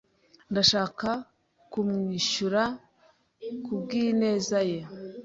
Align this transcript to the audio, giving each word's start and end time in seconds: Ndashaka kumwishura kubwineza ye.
Ndashaka 0.51 1.09
kumwishura 1.71 2.63
kubwineza 3.65 4.59
ye. 4.69 4.79